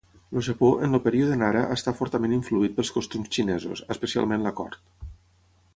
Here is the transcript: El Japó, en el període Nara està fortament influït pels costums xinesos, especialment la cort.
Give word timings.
El 0.37 0.43
Japó, 0.45 0.69
en 0.85 0.97
el 0.97 1.01
període 1.07 1.35
Nara 1.41 1.61
està 1.75 1.93
fortament 1.99 2.33
influït 2.39 2.75
pels 2.79 2.91
costums 2.97 3.33
xinesos, 3.37 3.87
especialment 3.97 4.49
la 4.49 4.59
cort. 4.63 4.83